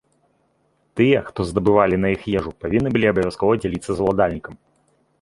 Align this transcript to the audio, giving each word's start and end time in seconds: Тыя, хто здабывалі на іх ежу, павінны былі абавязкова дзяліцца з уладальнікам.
Тыя, 1.01 1.19
хто 1.27 1.45
здабывалі 1.51 1.95
на 2.07 2.13
іх 2.15 2.21
ежу, 2.37 2.57
павінны 2.65 2.89
былі 2.99 3.05
абавязкова 3.13 3.53
дзяліцца 3.63 3.87
з 3.93 3.99
уладальнікам. 4.03 4.53